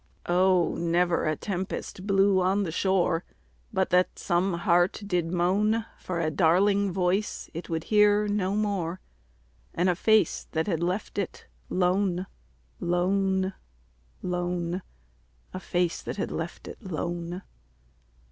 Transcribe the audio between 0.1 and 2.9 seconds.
Oh! never a tempest blew on the